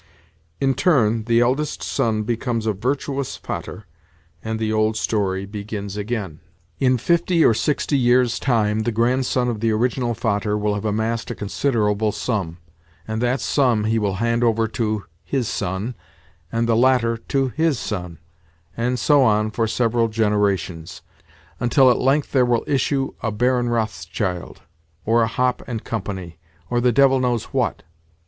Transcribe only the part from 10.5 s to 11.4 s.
will have amassed a